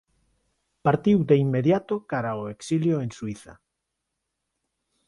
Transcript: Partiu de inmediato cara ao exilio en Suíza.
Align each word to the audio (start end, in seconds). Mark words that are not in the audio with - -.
Partiu 0.87 1.19
de 1.29 1.35
inmediato 1.45 1.95
cara 2.11 2.29
ao 2.33 2.43
exilio 2.55 2.97
en 3.05 3.09
Suíza. 3.17 3.53